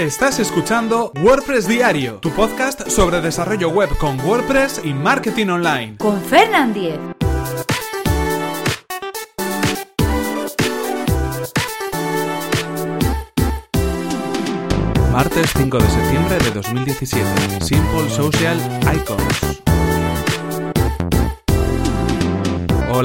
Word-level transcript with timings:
Estás 0.00 0.38
escuchando 0.38 1.12
WordPress 1.22 1.68
Diario, 1.68 2.20
tu 2.20 2.30
podcast 2.30 2.88
sobre 2.88 3.20
desarrollo 3.20 3.68
web 3.68 3.90
con 3.98 4.18
WordPress 4.20 4.80
y 4.82 4.94
marketing 4.94 5.48
online. 5.48 5.98
Con 5.98 6.18
Fernand 6.22 6.72
Diez. 6.72 6.98
Martes 15.12 15.50
5 15.54 15.78
de 15.78 15.90
septiembre 15.90 16.38
de 16.44 16.50
2017. 16.50 17.60
Simple 17.60 18.08
Social 18.08 18.58
Icons. 18.94 19.69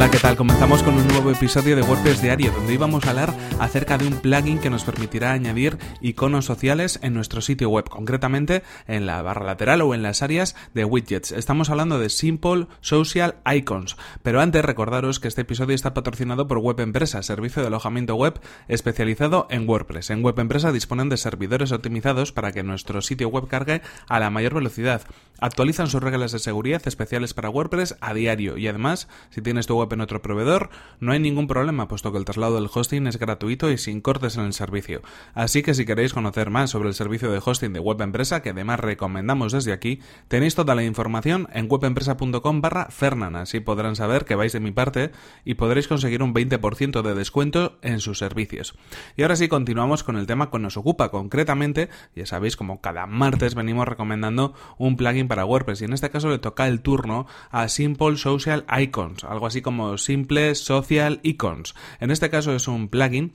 Hola, 0.06 0.12
¿qué 0.12 0.20
tal? 0.20 0.36
Comenzamos 0.36 0.84
con 0.84 0.94
un 0.94 1.08
nuevo 1.08 1.32
episodio 1.32 1.76
de 1.76 1.82
WordPress 1.82 2.22
Diario, 2.22 2.52
donde 2.52 2.76
íbamos 2.76 3.04
a 3.04 3.10
hablar 3.10 3.34
acerca 3.58 3.98
de 3.98 4.06
un 4.06 4.22
plugin 4.22 4.60
que 4.60 4.70
nos 4.70 4.84
permitirá 4.84 5.32
añadir 5.32 5.80
iconos 6.00 6.46
sociales 6.46 7.00
en 7.02 7.16
nuestro 7.16 7.42
sitio 7.42 7.72
web, 7.72 7.90
concretamente 7.90 8.62
en 8.86 9.08
la 9.08 9.24
barra 9.24 9.48
lateral 9.48 9.82
o 9.82 9.96
en 9.96 10.04
las 10.04 10.22
áreas 10.22 10.56
de 10.76 10.86
widgets. 10.86 11.32
Estamos 11.32 11.72
hablando 11.72 11.98
de 11.98 12.12
Simple 12.12 12.68
Social 12.82 13.38
Icons, 13.52 13.98
pero 14.22 14.42
antes 14.42 14.64
recordaros 14.64 15.20
que 15.20 15.28
este 15.28 15.42
episodio 15.42 15.74
está 15.74 15.96
patrocinado 15.96 16.48
por 16.48 16.60
Web 16.60 16.82
Empresa, 16.82 17.24
servicio 17.24 17.64
de 17.64 17.70
alojamiento 17.70 18.14
web 18.14 18.40
especializado 18.68 19.48
en 19.50 19.68
WordPress. 19.68 20.12
En 20.12 20.24
Web 20.24 20.40
Empresa 20.40 20.72
disponen 20.72 21.10
de 21.10 21.18
servidores 21.18 21.72
optimizados 21.72 22.32
para 22.32 22.52
que 22.52 22.62
nuestro 22.62 23.02
sitio 23.02 23.30
web 23.30 23.48
cargue 23.48 23.82
a 24.08 24.20
la 24.20 24.30
mayor 24.30 24.54
velocidad. 24.54 25.02
Actualizan 25.40 25.88
sus 25.88 26.04
reglas 26.04 26.32
de 26.32 26.40
seguridad 26.40 26.84
especiales 26.86 27.34
para 27.34 27.50
WordPress 27.50 27.98
a 28.02 28.14
diario 28.14 28.56
y 28.58 28.68
además, 28.68 29.08
si 29.32 29.42
tienes 29.42 29.66
tu 29.66 29.76
web 29.80 29.95
en 29.96 30.02
otro 30.02 30.22
proveedor, 30.22 30.70
no 31.00 31.12
hay 31.12 31.20
ningún 31.20 31.48
problema, 31.48 31.88
puesto 31.88 32.12
que 32.12 32.18
el 32.18 32.26
traslado 32.26 32.56
del 32.56 32.70
hosting 32.72 33.08
es 33.08 33.18
gratuito 33.18 33.72
y 33.72 33.78
sin 33.78 34.02
cortes 34.02 34.38
en 34.38 34.46
el 34.46 34.54
servicio. 34.54 35.02
Así 35.34 35.64
que 35.64 35.74
si 35.74 35.86
queréis 35.86 36.14
conocer 36.14 36.50
más 36.50 36.70
sobre 36.70 36.90
el 36.90 36.94
servicio 36.94 37.32
de 37.32 37.42
hosting 37.44 37.74
de 37.74 37.80
Web 37.80 38.02
Empresa, 38.02 38.42
que 38.42 38.52
además 38.52 38.80
recomendamos 38.80 39.52
desde 39.52 39.74
aquí, 39.74 40.00
tenéis 40.28 40.56
toda 40.56 40.76
la 40.76 40.84
información 40.84 41.48
en 41.54 41.68
webempresa.com 41.70 42.62
barra 42.62 42.88
Fernan, 42.90 43.36
así 43.36 43.60
podrán 43.60 43.96
saber 43.96 44.26
que 44.26 44.36
vais 44.36 44.54
de 44.54 44.60
mi 44.60 44.72
parte 44.72 45.12
y 45.44 45.56
podréis 45.56 45.88
conseguir 45.88 46.22
un 46.22 46.34
20% 46.34 47.02
de 47.02 47.16
descuento 47.16 47.78
en 47.82 48.00
sus 48.00 48.20
servicios. 48.20 48.76
Y 49.18 49.24
ahora 49.24 49.36
sí, 49.36 49.48
continuamos 49.48 50.04
con 50.04 50.18
el 50.18 50.28
tema 50.28 50.52
que 50.52 50.60
nos 50.60 50.78
ocupa 50.78 51.10
concretamente, 51.10 51.90
ya 52.16 52.26
sabéis, 52.26 52.56
como 52.56 52.82
cada 52.82 53.08
martes 53.08 53.56
venimos 53.56 53.88
recomendando 53.88 54.54
un 54.78 54.96
plugin 54.98 55.28
para 55.28 55.46
WordPress 55.46 55.82
y 55.82 55.86
en 55.86 55.94
este 55.94 56.10
caso 56.10 56.30
le 56.30 56.40
toca 56.40 56.68
el 56.68 56.82
turno 56.82 57.28
a 57.52 57.68
Simple 57.68 58.18
Social 58.18 58.66
Icons, 58.78 59.24
algo 59.24 59.48
así 59.48 59.62
como 59.62 59.75
Simple 59.98 60.56
Social 60.56 61.20
Icons. 61.24 61.76
En 62.00 62.12
este 62.12 62.30
caso 62.30 62.54
es 62.54 62.68
un 62.68 62.90
plugin 62.90 63.34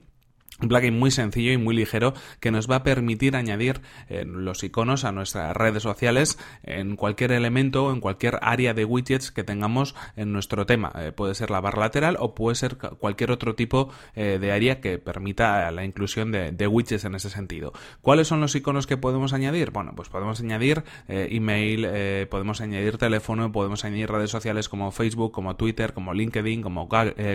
un 0.63 0.69
plugin 0.69 0.99
muy 0.99 1.11
sencillo 1.11 1.53
y 1.53 1.59
muy 1.59 1.75
ligero 1.75 2.15
que 2.41 2.51
nos 2.51 2.71
va 2.71 2.77
a 2.77 2.83
permitir 2.83 3.37
añadir 3.37 3.81
eh, 4.09 4.25
los 4.27 4.63
iconos 4.63 5.05
a 5.05 5.13
nuestras 5.13 5.57
redes 5.57 5.83
sociales 5.83 6.39
en 6.63 6.97
cualquier 6.97 7.33
elemento 7.33 7.87
o 7.87 7.93
en 7.93 8.01
cualquier 8.01 8.39
área 8.43 8.75
de 8.75 8.85
widgets 8.85 9.33
que 9.33 9.45
tengamos 9.45 9.95
en 10.17 10.33
nuestro 10.33 10.67
tema. 10.67 10.93
Eh, 10.97 11.13
puede 11.13 11.35
ser 11.35 11.51
la 11.51 11.61
barra 11.61 11.81
lateral 11.81 12.17
o 12.21 12.35
puede 12.35 12.55
ser 12.55 12.77
cualquier 12.77 13.31
otro 13.31 13.55
tipo 13.55 13.91
eh, 14.15 14.39
de 14.41 14.53
área 14.53 14.81
que 14.81 14.99
permita 14.99 15.71
la 15.71 15.85
inclusión 15.85 16.33
de, 16.33 16.53
de, 16.53 16.67
widgets 16.67 17.05
en 17.05 17.15
ese 17.15 17.31
sentido. 17.31 17.73
¿Cuáles 18.01 18.29
son 18.29 18.41
los 18.41 18.55
iconos 18.55 18.87
que 18.87 18.97
podemos 18.97 19.33
añadir? 19.33 19.71
Bueno, 19.71 19.93
pues 19.95 20.09
podemos 20.09 20.41
añadir 20.41 20.85
email, 21.09 22.29
podemos 22.29 22.61
añadir 22.61 22.99
teléfono, 22.99 23.51
podemos 23.53 23.85
añadir 23.85 24.11
redes 24.11 24.31
sociales 24.31 24.69
como 24.69 24.93
Facebook, 24.93 25.33
como 25.33 25.57
Twitter, 25.57 25.93
como 25.93 26.15
LinkedIn, 26.15 26.63
como 26.63 26.89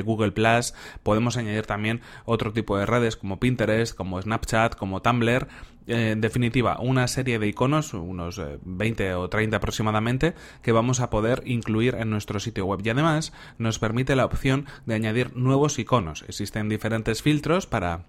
Google 0.03 0.31
Plus, 0.31 0.73
podemos 1.03 1.37
añadir 1.37 1.65
también 1.65 2.01
otro 2.25 2.53
tipo 2.53 2.77
de 2.77 2.85
redes 2.85 3.14
como 3.17 3.39
Pinterest, 3.39 3.95
como 3.95 4.21
Snapchat, 4.21 4.75
como 4.75 5.01
Tumblr. 5.01 5.47
Eh, 5.87 6.11
en 6.11 6.21
definitiva, 6.21 6.79
una 6.79 7.07
serie 7.07 7.39
de 7.39 7.47
iconos, 7.47 7.93
unos 7.93 8.41
20 8.63 9.07
eh, 9.07 9.13
o 9.13 9.29
30 9.29 9.57
aproximadamente, 9.57 10.33
que 10.61 10.71
vamos 10.71 10.99
a 10.99 11.09
poder 11.09 11.43
incluir 11.45 11.95
en 11.95 12.09
nuestro 12.09 12.39
sitio 12.39 12.65
web. 12.65 12.81
Y 12.83 12.89
además 12.89 13.33
nos 13.57 13.79
permite 13.79 14.15
la 14.15 14.25
opción 14.25 14.65
de 14.85 14.95
añadir 14.95 15.35
nuevos 15.35 15.77
iconos. 15.79 16.23
Existen 16.27 16.69
diferentes 16.69 17.21
filtros 17.21 17.67
para 17.67 18.05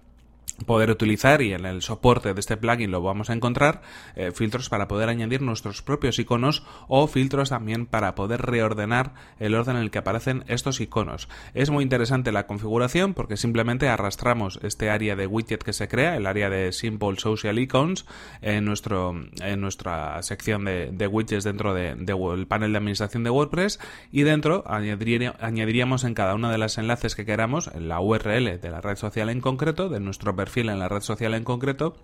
poder 0.65 0.89
utilizar 0.89 1.41
y 1.41 1.53
en 1.53 1.65
el 1.65 1.81
soporte 1.81 2.33
de 2.33 2.39
este 2.39 2.57
plugin 2.57 2.91
lo 2.91 3.01
vamos 3.01 3.29
a 3.29 3.33
encontrar 3.33 3.81
eh, 4.15 4.31
filtros 4.33 4.69
para 4.69 4.87
poder 4.87 5.09
añadir 5.09 5.41
nuestros 5.41 5.81
propios 5.81 6.19
iconos 6.19 6.63
o 6.87 7.07
filtros 7.07 7.49
también 7.49 7.85
para 7.85 8.15
poder 8.15 8.41
reordenar 8.41 9.13
el 9.39 9.55
orden 9.55 9.75
en 9.75 9.83
el 9.83 9.91
que 9.91 9.99
aparecen 9.99 10.43
estos 10.47 10.81
iconos. 10.81 11.29
Es 11.53 11.69
muy 11.69 11.83
interesante 11.83 12.31
la 12.31 12.47
configuración 12.47 13.13
porque 13.13 13.37
simplemente 13.37 13.87
arrastramos 13.87 14.59
este 14.63 14.89
área 14.89 15.15
de 15.15 15.27
widget 15.27 15.63
que 15.63 15.73
se 15.73 15.87
crea 15.87 16.15
el 16.15 16.25
área 16.25 16.49
de 16.49 16.71
simple 16.71 17.17
social 17.17 17.59
icons 17.59 18.05
en 18.41 18.65
nuestro 18.65 19.15
en 19.41 19.61
nuestra 19.61 20.21
sección 20.23 20.65
de, 20.65 21.07
widgets 21.07 21.43
dentro 21.43 21.73
del 21.73 22.05
de, 22.05 22.45
panel 22.47 22.71
de 22.71 22.77
administración 22.77 23.23
de 23.23 23.29
WordPress 23.29 23.79
y 24.11 24.23
dentro 24.23 24.63
añadiríamos 24.67 26.03
en 26.03 26.13
cada 26.13 26.35
uno 26.35 26.49
de 26.49 26.57
los 26.57 26.77
enlaces 26.77 27.15
que 27.15 27.25
queramos 27.25 27.69
la 27.75 27.99
URL 27.99 28.59
de 28.59 28.69
la 28.69 28.81
red 28.81 28.95
social 28.95 29.29
en 29.29 29.41
concreto 29.41 29.89
de 29.89 29.99
nuestro 29.99 30.35
perfil 30.35 30.46
en 30.55 30.79
la 30.79 30.87
red 30.87 31.01
social 31.01 31.33
en 31.33 31.43
concreto 31.43 31.95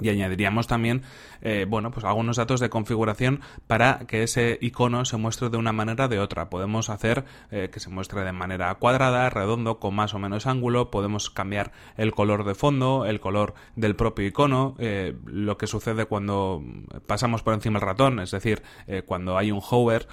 y 0.00 0.08
añadiríamos 0.08 0.66
también, 0.66 1.02
eh, 1.40 1.66
bueno, 1.68 1.90
pues 1.90 2.04
algunos 2.04 2.36
datos 2.36 2.60
de 2.60 2.68
configuración 2.68 3.40
para 3.66 4.00
que 4.06 4.22
ese 4.22 4.58
icono 4.60 5.04
se 5.04 5.16
muestre 5.16 5.50
de 5.50 5.56
una 5.56 5.72
manera 5.72 6.06
o 6.06 6.08
de 6.08 6.18
otra. 6.18 6.50
Podemos 6.50 6.90
hacer 6.90 7.24
eh, 7.50 7.70
que 7.72 7.80
se 7.80 7.90
muestre 7.90 8.22
de 8.22 8.32
manera 8.32 8.74
cuadrada, 8.76 9.30
redondo, 9.30 9.78
con 9.78 9.94
más 9.94 10.14
o 10.14 10.18
menos 10.18 10.46
ángulo. 10.46 10.90
Podemos 10.90 11.30
cambiar 11.30 11.72
el 11.96 12.12
color 12.12 12.44
de 12.44 12.54
fondo, 12.54 13.06
el 13.06 13.20
color 13.20 13.54
del 13.76 13.96
propio 13.96 14.26
icono, 14.26 14.74
eh, 14.78 15.16
lo 15.26 15.58
que 15.58 15.66
sucede 15.66 16.06
cuando 16.06 16.62
pasamos 17.06 17.42
por 17.42 17.54
encima 17.54 17.78
del 17.78 17.88
ratón, 17.88 18.20
es 18.20 18.30
decir, 18.30 18.62
cuando 19.06 19.36
hay 19.36 19.50
un 19.50 19.60
hover, 19.68 20.08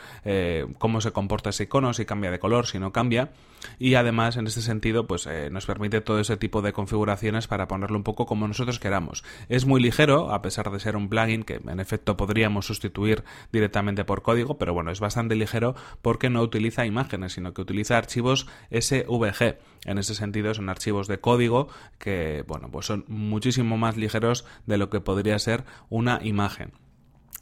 cómo 0.77 1.01
se 1.01 1.11
comporta 1.11 1.49
ese 1.49 1.63
icono, 1.63 1.93
si 1.93 2.05
cambia 2.05 2.31
de 2.31 2.39
color, 2.39 2.67
si 2.67 2.79
no 2.79 2.91
cambia. 2.91 3.31
Y 3.79 3.95
además, 3.95 4.37
en 4.37 4.47
este 4.47 4.61
sentido, 4.61 5.07
pues 5.07 5.27
nos 5.51 5.65
permite 5.65 6.01
todo 6.01 6.19
ese 6.19 6.37
tipo 6.37 6.61
de 6.61 6.73
configuraciones 6.73 7.47
para 7.47 7.67
ponerlo 7.67 7.97
un 7.97 8.03
poco 8.03 8.25
como 8.25 8.47
nosotros 8.47 8.79
queramos. 8.79 9.23
Es 9.49 9.65
muy 9.65 9.74
muy 9.75 9.81
ligero, 9.81 10.31
a 10.31 10.41
pesar 10.41 10.71
de 10.71 10.79
ser 10.79 10.95
un 10.95 11.09
plugin 11.09 11.43
que 11.43 11.55
en 11.55 11.81
efecto 11.81 12.15
podríamos 12.15 12.65
sustituir 12.65 13.25
directamente 13.51 14.05
por 14.05 14.21
código, 14.21 14.57
pero 14.57 14.73
bueno, 14.73 14.89
es 14.89 15.01
bastante 15.01 15.35
ligero 15.35 15.75
porque 16.01 16.29
no 16.29 16.41
utiliza 16.41 16.85
imágenes, 16.85 17.33
sino 17.33 17.53
que 17.53 17.61
utiliza 17.61 17.97
archivos 17.97 18.47
SVG. 18.71 19.57
En 19.83 19.97
ese 19.97 20.15
sentido 20.15 20.53
son 20.53 20.69
archivos 20.69 21.09
de 21.09 21.19
código 21.19 21.67
que, 21.99 22.45
bueno, 22.47 22.69
pues 22.71 22.85
son 22.85 23.03
muchísimo 23.09 23.75
más 23.75 23.97
ligeros 23.97 24.45
de 24.65 24.77
lo 24.77 24.89
que 24.89 25.01
podría 25.01 25.37
ser 25.39 25.65
una 25.89 26.21
imagen. 26.23 26.84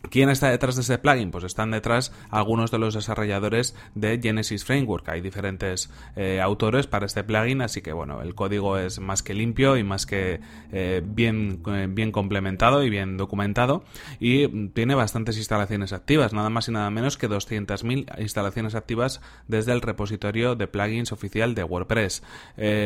¿Quién 0.09 0.29
está 0.29 0.49
detrás 0.49 0.75
de 0.75 0.81
este 0.81 0.97
plugin? 0.97 1.31
Pues 1.31 1.43
están 1.43 1.71
detrás 1.71 2.11
algunos 2.29 2.69
de 2.71 2.77
los 2.77 2.93
desarrolladores 2.93 3.75
de 3.95 4.19
Genesis 4.21 4.63
Framework. 4.63 5.07
Hay 5.09 5.21
diferentes 5.21 5.89
eh, 6.15 6.39
autores 6.41 6.87
para 6.87 7.05
este 7.05 7.23
plugin, 7.23 7.61
así 7.61 7.81
que 7.81 7.93
bueno, 7.93 8.21
el 8.21 8.35
código 8.35 8.77
es 8.77 8.99
más 8.99 9.23
que 9.23 9.33
limpio 9.33 9.77
y 9.77 9.83
más 9.83 10.05
que 10.05 10.39
eh, 10.71 11.01
bien, 11.03 11.63
eh, 11.67 11.87
bien 11.89 12.11
complementado 12.11 12.83
y 12.83 12.89
bien 12.89 13.17
documentado 13.17 13.85
y 14.19 14.67
tiene 14.69 14.93
bastantes 14.93 15.37
instalaciones 15.37 15.93
activas, 15.93 16.33
nada 16.33 16.49
más 16.49 16.67
y 16.67 16.71
nada 16.73 16.89
menos 16.91 17.17
que 17.17 17.29
200.000 17.29 18.19
instalaciones 18.19 18.75
activas 18.75 19.21
desde 19.47 19.71
el 19.71 19.81
repositorio 19.81 20.55
de 20.55 20.67
plugins 20.67 21.11
oficial 21.11 21.55
de 21.55 21.63
WordPress. 21.63 22.23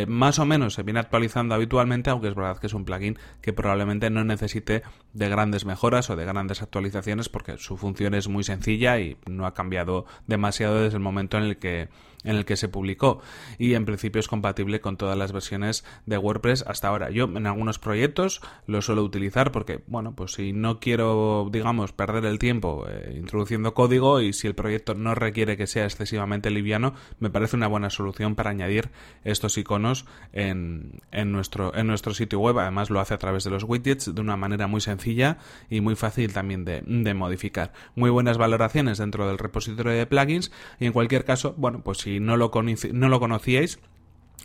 más 0.08 0.40
o 0.40 0.46
menos 0.46 0.76
se 0.76 0.84
viene 0.84 1.00
actualizando 1.00 1.56
habitualmente, 1.56 2.10
aunque 2.10 2.30
es 2.30 2.36
verdad 2.36 2.58
que 2.60 2.68
es 2.68 2.74
un 2.74 2.86
plugin 2.86 3.18
que 3.42 3.54
probablemente 3.54 4.10
no 4.10 4.24
necesite 4.24 4.84
de 5.14 5.30
grandes 5.30 5.66
mejoras 5.66 6.10
o 6.10 6.16
de 6.16 6.24
grandes 6.24 6.62
actualizaciones 6.62 7.07
porque 7.30 7.58
su 7.58 7.78
función 7.78 8.14
es 8.14 8.28
muy 8.28 8.44
sencilla 8.44 9.00
y 9.00 9.18
no 9.26 9.46
ha 9.46 9.54
cambiado 9.54 10.06
demasiado 10.28 10.82
desde 10.82 10.98
el 10.98 11.04
momento 11.04 11.38
en 11.38 11.44
el 11.44 11.58
que 11.58 11.90
en 12.24 12.36
el 12.36 12.46
que 12.46 12.58
se 12.58 12.68
publicó 12.68 13.22
y 13.58 13.74
en 13.74 13.86
principio 13.86 14.20
es 14.20 14.28
compatible 14.28 14.82
con 14.82 14.98
todas 14.98 15.18
las 15.18 15.32
versiones 15.32 15.86
de 16.06 16.18
WordPress 16.18 16.64
hasta 16.68 16.90
ahora. 16.90 17.10
Yo 17.10 17.26
en 17.26 17.48
algunos 17.48 17.80
proyectos 17.80 18.42
lo 18.66 18.82
suelo 18.82 19.04
utilizar 19.04 19.52
porque, 19.52 19.82
bueno, 19.88 20.14
pues 20.14 20.34
si 20.34 20.52
no 20.52 20.80
quiero, 20.80 21.48
digamos, 21.52 21.94
perder 21.94 22.26
el 22.26 22.40
tiempo 22.40 22.86
eh, 22.90 23.16
introduciendo 23.18 23.74
código 23.74 24.22
y 24.22 24.34
si 24.34 24.48
el 24.48 24.56
proyecto 24.56 24.94
no 24.94 25.16
requiere 25.16 25.58
que 25.58 25.68
sea 25.68 25.86
excesivamente 25.86 26.50
liviano, 26.50 26.94
me 27.20 27.30
parece 27.30 27.56
una 27.56 27.68
buena 27.68 27.90
solución 27.90 28.36
para 28.36 28.50
añadir 28.50 28.90
estos 29.24 29.58
iconos 29.58 30.06
en, 30.34 31.02
en, 31.12 31.32
nuestro, 31.32 31.76
en 31.76 31.88
nuestro 31.88 32.14
sitio 32.14 32.40
web. 32.40 32.60
Además 32.60 32.90
lo 32.90 33.00
hace 33.00 33.14
a 33.14 33.20
través 33.20 33.44
de 33.44 33.52
los 33.52 33.64
widgets 33.64 34.14
de 34.14 34.22
una 34.22 34.36
manera 34.38 34.68
muy 34.68 34.82
sencilla 34.82 35.38
y 35.70 35.82
muy 35.82 35.96
fácil 35.96 36.34
también 36.34 36.66
de, 36.66 36.84
de 37.04 37.14
modificar. 37.14 37.74
Muy 37.96 38.10
buenas 38.10 38.38
valoraciones 38.38 38.98
dentro 38.98 39.28
del 39.28 39.38
repositorio 39.38 39.92
de 39.92 40.06
plugins 40.06 40.52
y 40.80 40.86
en 40.86 40.94
cualquier 40.94 41.26
caso, 41.26 41.54
bueno, 41.58 41.82
pues 41.84 42.00
si 42.00 42.20
no 42.20 42.38
lo, 42.38 42.52
no 42.94 43.10
lo 43.10 43.20
conocíais, 43.20 43.80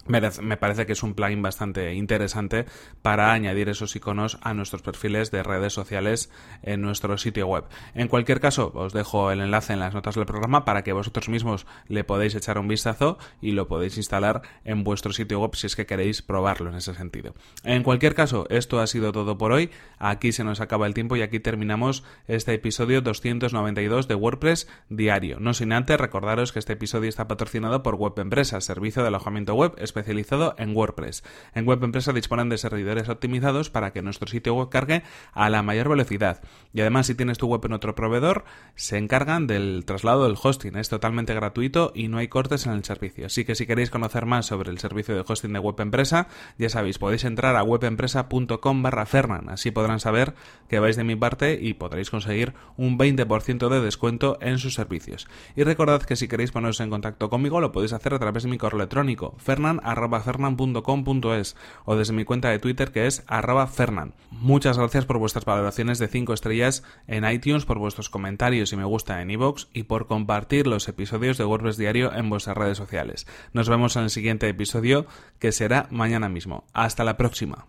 me 0.07 0.57
parece 0.57 0.87
que 0.87 0.93
es 0.93 1.03
un 1.03 1.15
plugin 1.15 1.43
bastante 1.43 1.95
interesante 1.95 2.67
para 3.03 3.33
añadir 3.33 3.69
esos 3.69 3.95
iconos 3.95 4.39
a 4.43 4.55
nuestros 4.55 4.83
perfiles 4.83 5.31
de 5.31 5.43
redes 5.43 5.73
sociales 5.73 6.31
en 6.63 6.81
nuestro 6.81 7.19
sitio 7.19 7.47
web. 7.47 7.65
En 7.95 8.09
cualquier 8.09 8.41
caso, 8.41 8.73
os 8.75 8.93
dejo 8.93 9.31
el 9.31 9.41
enlace 9.41 9.73
en 9.73 9.81
las 9.81 9.95
notas 9.95 10.15
del 10.15 10.27
programa 10.27 10.65
para 10.65 10.83
que 10.83 10.93
vosotros 10.93 11.29
mismos 11.29 11.67
le 11.89 12.05
podéis 12.05 12.35
echar 12.35 12.59
un 12.59 12.69
vistazo 12.69 13.19
y 13.41 13.53
lo 13.53 13.69
podéis 13.69 13.97
instalar 13.97 14.43
en 14.65 14.85
vuestro 14.85 15.13
sitio 15.13 15.41
web 15.41 15.55
si 15.55 15.67
es 15.67 15.77
que 15.77 15.87
queréis 15.87 16.23
probarlo 16.23 16.71
en 16.71 16.77
ese 16.77 16.95
sentido. 16.95 17.35
En 17.65 17.83
cualquier 17.83 18.15
caso, 18.15 18.47
esto 18.51 18.81
ha 18.81 18.87
sido 18.87 19.13
todo 19.13 19.39
por 19.39 19.53
hoy. 19.53 19.71
Aquí 19.99 20.33
se 20.33 20.45
nos 20.45 20.61
acaba 20.61 20.87
el 20.87 20.95
tiempo 20.95 21.17
y 21.17 21.23
aquí 21.23 21.41
terminamos 21.41 22.05
este 22.27 22.55
episodio 22.55 23.03
292 23.03 24.09
de 24.09 24.15
WordPress 24.15 24.69
diario. 24.89 25.39
No 25.39 25.55
sin 25.55 25.73
antes 25.73 25.99
recordaros 25.99 26.53
que 26.53 26.59
este 26.59 26.75
episodio 26.75 27.09
está 27.09 27.29
patrocinado 27.29 27.83
por 27.83 27.95
Web 27.95 28.19
Empresas, 28.19 28.65
servicio 28.65 29.03
de 29.03 29.09
alojamiento 29.09 29.55
web 29.55 29.75
especializado 29.93 30.55
en 30.59 30.75
WordPress. 30.75 31.23
En 31.55 31.67
Web 31.67 31.85
Empresa 31.85 32.13
disponen 32.13 32.49
de 32.49 32.59
servidores 32.59 33.09
optimizados 33.09 33.71
para 33.71 33.93
que 33.93 34.03
nuestro 34.03 34.29
sitio 34.29 34.55
web 34.55 34.71
cargue 34.71 35.03
a 35.33 35.51
la 35.51 35.63
mayor 35.63 35.91
velocidad. 35.91 36.43
Y 36.73 36.81
además, 36.81 37.07
si 37.07 37.15
tienes 37.15 37.39
tu 37.39 37.47
web 37.47 37.65
en 37.65 37.75
otro 37.75 37.95
proveedor, 37.95 38.45
se 38.75 38.97
encargan 38.97 39.47
del 39.47 39.85
traslado 39.85 40.25
del 40.25 40.37
hosting. 40.43 40.77
Es 40.77 40.89
totalmente 40.89 41.35
gratuito 41.35 41.93
y 41.95 42.09
no 42.09 42.19
hay 42.19 42.29
cortes 42.29 42.67
en 42.67 42.73
el 42.73 42.85
servicio. 42.85 43.27
Así 43.27 43.45
que 43.45 43.55
si 43.55 43.67
queréis 43.67 43.91
conocer 43.91 44.27
más 44.27 44.47
sobre 44.47 44.71
el 44.71 44.79
servicio 44.79 45.15
de 45.15 45.25
hosting 45.27 45.53
de 45.53 45.59
Web 45.59 45.81
Empresa, 45.81 46.29
ya 46.59 46.69
sabéis, 46.69 46.99
podéis 46.99 47.25
entrar 47.25 47.57
a 47.57 47.63
webempresa.com 47.63 48.83
barra 48.83 49.07
Fernan. 49.07 49.51
Así 49.51 49.71
podrán 49.71 50.01
saber 50.01 50.35
que 50.69 50.79
vais 50.79 50.97
de 50.97 51.05
mi 51.05 51.17
parte 51.17 51.59
y 51.61 51.75
podréis 51.75 52.11
conseguir 52.11 52.55
un 52.77 52.99
20% 52.99 53.69
de 53.69 53.81
descuento 53.81 54.39
en 54.41 54.59
sus 54.59 54.75
servicios. 54.75 55.29
Y 55.55 55.65
recordad 55.65 56.03
que 56.03 56.17
si 56.17 56.29
queréis 56.29 56.53
poneros 56.53 56.81
en 56.81 56.91
contacto 56.91 57.29
conmigo, 57.29 57.61
lo 57.61 57.73
podéis 57.73 57.93
hacer 57.93 58.15
a 58.15 58.19
través 58.19 58.45
de 58.45 58.49
mi 58.49 58.59
correo 58.59 58.79
electrónico, 58.79 59.35
fernan 59.39 59.81
fernan.com.es 59.83 61.57
o 61.85 61.97
desde 61.97 62.13
mi 62.13 62.25
cuenta 62.25 62.49
de 62.51 62.59
Twitter 62.59 62.93
que 62.93 63.07
es 63.07 63.25
arroba 63.27 63.67
fernan. 63.67 64.15
Muchas 64.31 64.79
gracias 64.79 65.05
por 65.05 65.19
vuestras 65.19 65.45
valoraciones 65.45 65.99
de 65.99 66.09
5 66.09 66.33
estrellas 66.33 66.83
en 67.07 67.29
iTunes, 67.29 67.65
por 67.65 67.79
vuestros 67.79 68.09
comentarios 68.09 68.73
y 68.73 68.77
me 68.77 68.85
gusta 68.85 69.21
en 69.21 69.31
iVoox 69.31 69.67
y 69.73 69.85
por 69.85 70.07
compartir 70.07 70.67
los 70.67 70.89
episodios 70.89 71.39
de 71.39 71.45
WordPress 71.45 71.77
Diario 71.77 72.13
en 72.13 72.31
vuestras 72.31 72.57
redes 72.57 72.79
sociales. 72.79 73.27
Nos 73.53 73.69
vemos 73.69 73.97
en 73.97 74.05
el 74.05 74.11
siguiente 74.11 74.49
episodio 74.49 75.07
que 75.39 75.53
será 75.53 75.87
mañana 75.91 76.29
mismo. 76.29 76.65
Hasta 76.73 77.05
la 77.05 77.17
próxima. 77.17 77.67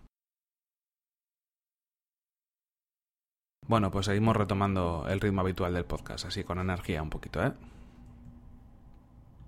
Bueno, 3.66 3.90
pues 3.90 4.06
seguimos 4.06 4.36
retomando 4.36 5.06
el 5.08 5.20
ritmo 5.20 5.40
habitual 5.40 5.72
del 5.72 5.86
podcast, 5.86 6.26
así 6.26 6.44
con 6.44 6.58
energía 6.58 7.02
un 7.02 7.08
poquito, 7.08 7.42
¿eh? 7.42 7.52